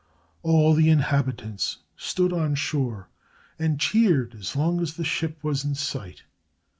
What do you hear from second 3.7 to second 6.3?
cheered as long as the ship was in sight.